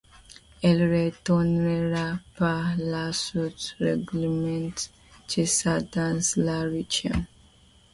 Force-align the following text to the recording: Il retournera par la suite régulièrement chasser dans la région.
Il 0.63 0.81
retournera 0.81 2.17
par 2.35 2.75
la 2.79 3.13
suite 3.13 3.75
régulièrement 3.79 4.71
chasser 5.29 5.77
dans 5.91 6.19
la 6.37 6.61
région. 6.63 7.25